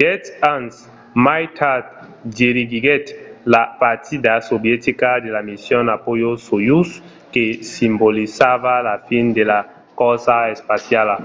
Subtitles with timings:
[0.00, 0.74] dètz ans
[1.26, 1.86] mai tard
[2.40, 3.06] dirigiguèt
[3.54, 6.90] la partida sovietica de la mission apollo-soyouz
[7.32, 7.44] que
[7.74, 9.60] simbolizava la fin de la
[10.00, 11.16] corsa espaciala